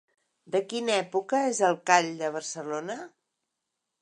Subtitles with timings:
[0.55, 2.97] De quina època és el Call de Barcelona?